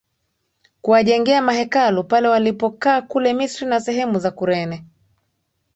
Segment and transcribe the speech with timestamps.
[0.81, 4.83] kuwajengea mahekalu pale walipokaa Kule Misri na sehemu za Kurene